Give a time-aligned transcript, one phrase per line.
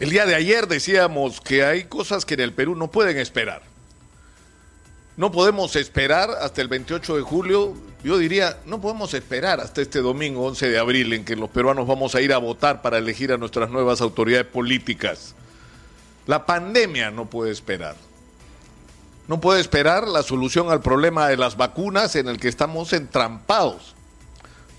[0.00, 3.62] El día de ayer decíamos que hay cosas que en el Perú no pueden esperar.
[5.16, 10.00] No podemos esperar hasta el 28 de julio, yo diría, no podemos esperar hasta este
[10.00, 13.30] domingo 11 de abril en que los peruanos vamos a ir a votar para elegir
[13.30, 15.36] a nuestras nuevas autoridades políticas.
[16.26, 17.94] La pandemia no puede esperar.
[19.28, 23.94] No puede esperar la solución al problema de las vacunas en el que estamos entrampados.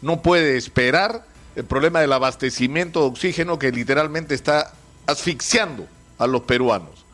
[0.01, 1.25] No puede esperar
[1.55, 4.73] el problema del abastecimiento de oxígeno que literalmente está
[5.07, 5.87] asfixiando
[6.17, 7.05] a los peruanos.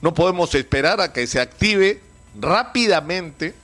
[0.00, 2.00] No podemos esperar a que se active
[2.40, 3.54] rápidamente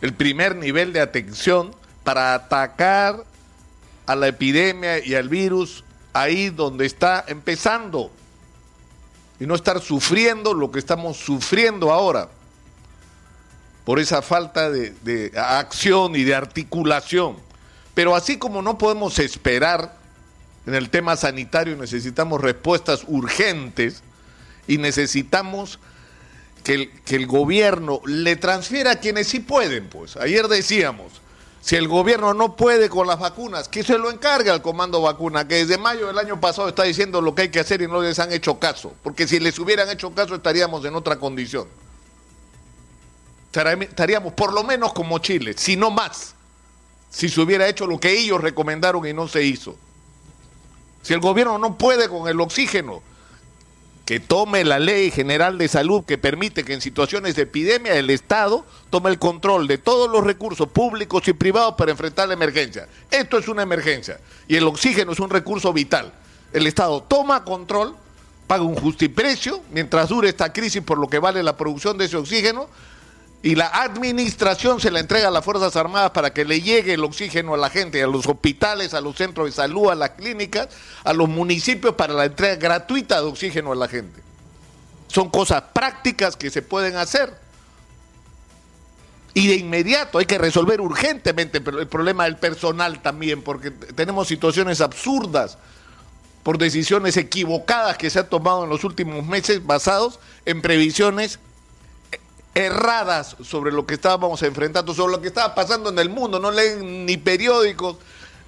[0.00, 3.24] el primer nivel de atención para atacar
[4.06, 8.10] a la epidemia y al virus ahí donde está empezando
[9.40, 12.28] y no estar sufriendo lo que estamos sufriendo ahora
[13.84, 17.36] por esa falta de, acción y de articulación.
[17.92, 19.96] Pero así como no podemos esperar
[20.66, 24.02] en el tema sanitario necesitamos respuestas urgentes
[24.66, 25.78] y necesitamos
[26.62, 29.88] que el, que el, gobierno le transfiera a quienes sí pueden.
[29.88, 31.20] Pues ayer decíamos,
[31.60, 35.48] si el gobierno no puede con las vacunas, que se lo encargue al comando vacuna,
[35.48, 38.02] que desde mayo del año pasado está diciendo lo que hay que hacer y no
[38.02, 41.66] les han hecho caso, porque si les hubieran hecho caso estaríamos en otra condición.
[43.50, 46.34] Estaríamos por lo menos como Chile, si no más,
[47.10, 49.76] si se hubiera hecho lo que ellos recomendaron y no se hizo.
[51.04, 53.02] Si el gobierno no puede con el oxígeno,
[54.06, 58.08] que tome la ley general de salud que permite que en situaciones de epidemia el
[58.08, 62.88] Estado tome el control de todos los recursos públicos y privados para enfrentar la emergencia.
[63.10, 64.18] Esto es una emergencia
[64.48, 66.10] y el oxígeno es un recurso vital.
[66.54, 67.94] El Estado toma control,
[68.46, 72.16] paga un justiprecio mientras dure esta crisis por lo que vale la producción de ese
[72.16, 72.68] oxígeno
[73.44, 77.04] y la administración se la entrega a las Fuerzas Armadas para que le llegue el
[77.04, 80.68] oxígeno a la gente, a los hospitales, a los centros de salud, a las clínicas,
[81.04, 84.22] a los municipios para la entrega gratuita de oxígeno a la gente.
[85.08, 87.34] Son cosas prácticas que se pueden hacer.
[89.34, 94.80] Y de inmediato hay que resolver urgentemente el problema del personal también, porque tenemos situaciones
[94.80, 95.58] absurdas
[96.42, 101.40] por decisiones equivocadas que se han tomado en los últimos meses basados en previsiones
[102.54, 106.38] erradas sobre lo que estábamos enfrentando, sobre lo que estaba pasando en el mundo.
[106.38, 107.96] No leen ni periódicos,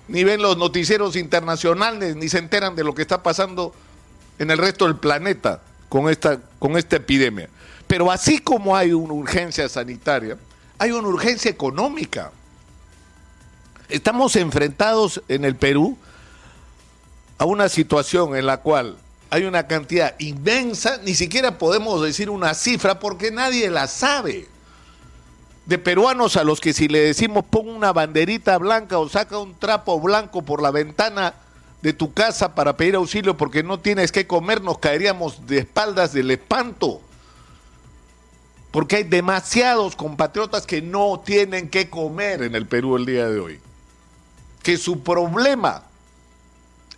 [0.09, 3.75] ni ven los noticieros internacionales, ni se enteran de lo que está pasando
[4.39, 7.49] en el resto del planeta con esta, con esta epidemia.
[7.87, 10.37] Pero así como hay una urgencia sanitaria,
[10.79, 12.31] hay una urgencia económica.
[13.89, 15.97] Estamos enfrentados en el Perú
[17.39, 18.97] a una situación en la cual
[19.31, 24.49] hay una cantidad inmensa, ni siquiera podemos decir una cifra porque nadie la sabe.
[25.67, 29.59] De peruanos a los que si le decimos pon una banderita blanca o saca un
[29.59, 31.35] trapo blanco por la ventana
[31.83, 36.13] de tu casa para pedir auxilio porque no tienes que comer, nos caeríamos de espaldas
[36.13, 37.01] del espanto.
[38.71, 43.41] Porque hay demasiados compatriotas que no tienen que comer en el Perú el día de
[43.41, 43.61] hoy.
[44.63, 45.83] Que su problema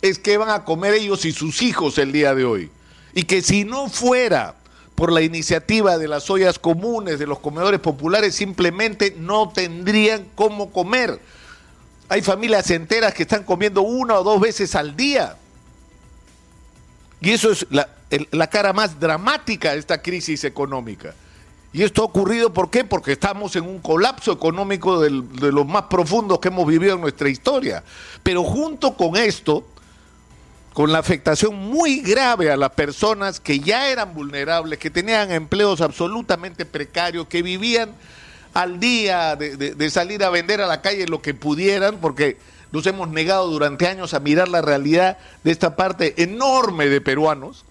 [0.01, 2.71] es que van a comer ellos y sus hijos el día de hoy.
[3.13, 4.55] Y que si no fuera
[4.95, 10.71] por la iniciativa de las ollas comunes, de los comedores populares, simplemente no tendrían cómo
[10.71, 11.19] comer.
[12.09, 15.37] Hay familias enteras que están comiendo una o dos veces al día.
[17.21, 17.89] Y eso es la,
[18.31, 21.13] la cara más dramática de esta crisis económica.
[21.71, 22.83] Y esto ha ocurrido, ¿por qué?
[22.83, 25.11] Porque estamos en un colapso económico de
[25.51, 27.83] los más profundos que hemos vivido en nuestra historia.
[28.23, 29.63] Pero junto con esto,
[30.79, 35.81] con la afectación muy grave a las personas que ya eran vulnerables, que tenían empleos
[35.81, 37.91] absolutamente precarios, que vivían
[38.53, 42.37] al día de, salir a vender a la calle lo que pudieran, porque
[42.71, 47.65] nos hemos negado durante años a mirar la realidad de esta parte enorme de peruanos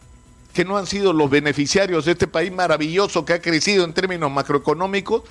[0.52, 4.30] que no han sido los beneficiarios de este país maravilloso que ha crecido en términos
[4.30, 5.22] macroeconómicos,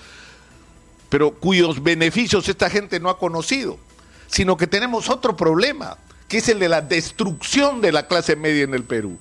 [1.09, 3.77] pero cuyos beneficios esta gente no ha conocido,
[4.25, 5.95] sino que tenemos otro problema
[6.27, 9.17] que es el de la destrucción de la clase media en el Perú.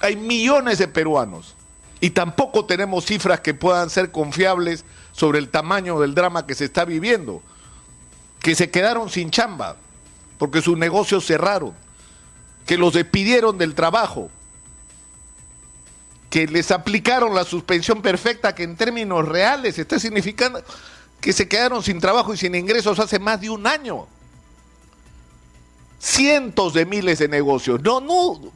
[0.00, 1.54] Hay millones de peruanos
[2.00, 6.66] y tampoco tenemos cifras que puedan ser confiables sobre el tamaño del drama que se
[6.66, 7.42] está viviendo,
[8.40, 9.76] que se quedaron sin chamba
[10.38, 11.74] porque sus negocios cerraron,
[12.64, 14.30] que los despidieron del trabajo,
[16.30, 20.62] que les aplicaron la suspensión perfecta que en términos reales está significando
[21.20, 24.06] que se quedaron sin trabajo y sin ingresos hace más de un año
[25.98, 28.52] cientos de miles de negocios, no, no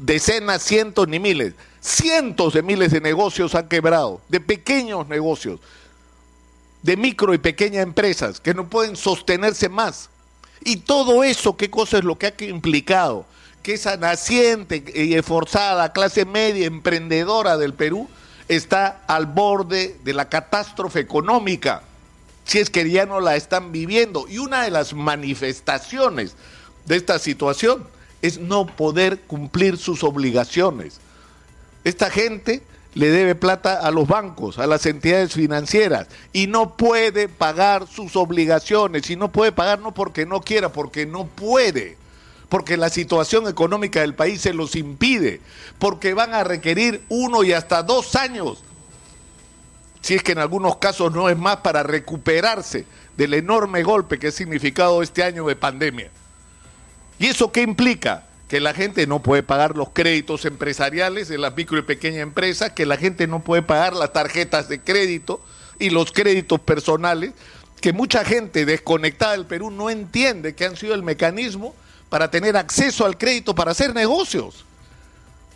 [0.00, 5.60] decenas, cientos ni miles, cientos de miles de negocios han quebrado, de pequeños negocios,
[6.82, 10.08] de micro y pequeñas empresas que no pueden sostenerse más.
[10.64, 13.26] Y todo eso, ¿qué cosa es lo que ha implicado?
[13.62, 18.08] que esa naciente y esforzada clase media emprendedora del Perú
[18.48, 21.82] está al borde de la catástrofe económica,
[22.44, 24.26] si es que ya no la están viviendo.
[24.28, 26.34] Y una de las manifestaciones
[26.86, 27.86] de esta situación
[28.22, 31.00] es no poder cumplir sus obligaciones.
[31.84, 32.62] Esta gente
[32.94, 38.16] le debe plata a los bancos, a las entidades financieras, y no puede pagar sus
[38.16, 41.96] obligaciones, y no puede pagar no porque no quiera, porque no puede,
[42.48, 45.40] porque la situación económica del país se los impide,
[45.78, 48.62] porque van a requerir uno y hasta dos años,
[50.02, 52.84] si es que en algunos casos no es más, para recuperarse
[53.16, 56.10] del enorme golpe que ha significado este año de pandemia.
[57.18, 58.24] ¿Y eso qué implica?
[58.48, 62.72] Que la gente no puede pagar los créditos empresariales de las micro y pequeñas empresas,
[62.72, 65.40] que la gente no puede pagar las tarjetas de crédito
[65.78, 67.32] y los créditos personales,
[67.80, 71.74] que mucha gente desconectada del Perú no entiende que han sido el mecanismo
[72.08, 74.64] para tener acceso al crédito para hacer negocios.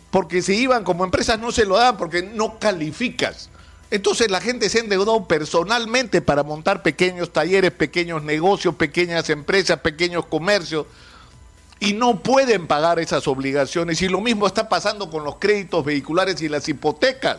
[0.09, 3.49] Porque si iban como empresas no se lo dan porque no calificas.
[3.91, 9.79] Entonces la gente se ha endeudado personalmente para montar pequeños talleres, pequeños negocios, pequeñas empresas,
[9.79, 10.87] pequeños comercios
[11.79, 14.01] y no pueden pagar esas obligaciones.
[14.01, 17.37] Y lo mismo está pasando con los créditos vehiculares y las hipotecas.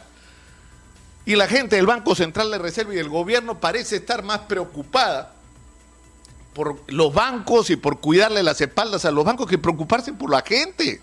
[1.26, 5.34] Y la gente del Banco Central de Reserva y el gobierno parece estar más preocupada
[6.54, 10.42] por los bancos y por cuidarle las espaldas a los bancos que preocuparse por la
[10.42, 11.00] gente.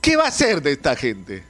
[0.00, 1.44] ¿Qué va a hacer de esta gente?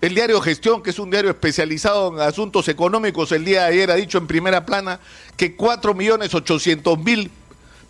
[0.00, 3.90] El diario Gestión, que es un diario especializado en asuntos económicos, el día de ayer
[3.90, 5.00] ha dicho en primera plana
[5.36, 7.30] que 4.800.000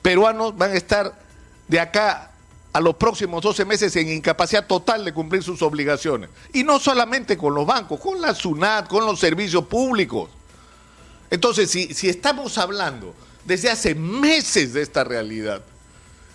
[0.00, 1.27] peruanos van a estar
[1.68, 2.32] de acá
[2.72, 6.30] a los próximos 12 meses en incapacidad total de cumplir sus obligaciones.
[6.52, 10.30] Y no solamente con los bancos, con la SUNAT, con los servicios públicos.
[11.30, 15.62] Entonces, si, si estamos hablando desde hace meses de esta realidad,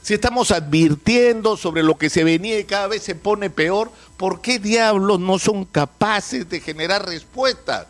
[0.01, 4.41] si estamos advirtiendo sobre lo que se venía y cada vez se pone peor, ¿por
[4.41, 7.87] qué diablos no son capaces de generar respuestas?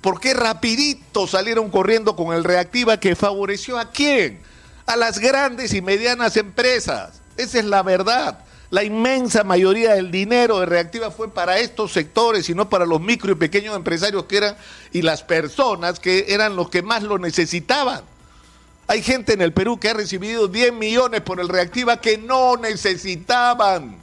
[0.00, 4.40] ¿Por qué rapidito salieron corriendo con el reactiva que favoreció a quién?
[4.86, 7.20] A las grandes y medianas empresas.
[7.36, 8.38] Esa es la verdad.
[8.70, 13.00] La inmensa mayoría del dinero de Reactiva fue para estos sectores y no para los
[13.00, 14.56] micro y pequeños empresarios que eran
[14.92, 18.02] y las personas que eran los que más lo necesitaban.
[18.86, 22.56] Hay gente en el Perú que ha recibido 10 millones por el Reactiva que no
[22.56, 23.96] necesitaban.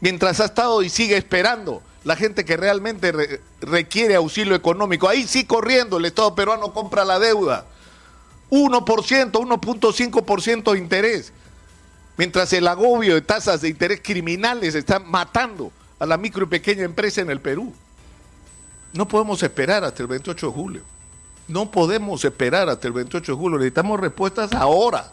[0.00, 5.08] Mientras ha estado y sigue esperando la gente que realmente requiere auxilio económico.
[5.08, 7.66] Ahí sí corriendo, el Estado peruano compra la deuda
[8.52, 11.32] 1%, 1.5% de interés.
[12.18, 16.82] Mientras el agobio de tasas de interés criminales está matando a la micro y pequeña
[16.82, 17.72] empresa en el Perú.
[18.92, 20.82] No podemos esperar hasta el 28 de julio.
[21.48, 23.56] No podemos esperar hasta el 28 de julio.
[23.56, 25.10] Necesitamos respuestas ahora.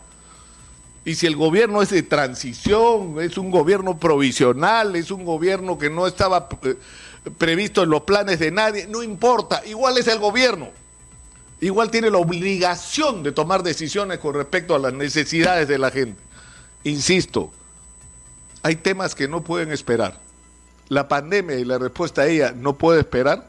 [1.05, 5.89] Y si el gobierno es de transición, es un gobierno provisional, es un gobierno que
[5.89, 6.75] no estaba eh,
[7.37, 10.71] previsto en los planes de nadie, no importa, igual es el gobierno
[11.61, 16.21] igual tiene la obligación de tomar decisiones con respecto a las necesidades de la gente.
[16.83, 17.51] Insisto,
[18.63, 20.19] hay temas que no pueden esperar.
[20.89, 23.47] La pandemia y la respuesta a ella no puede esperar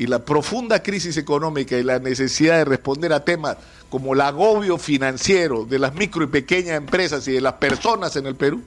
[0.00, 3.58] y la profunda crisis económica y la necesidad de responder a temas
[3.90, 8.24] como el agobio financiero de las micro y pequeñas empresas y de las personas en
[8.24, 8.62] el Perú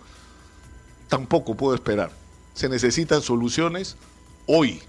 [1.08, 2.12] tampoco puede esperar.
[2.54, 3.96] Se necesitan soluciones
[4.46, 4.84] hoy.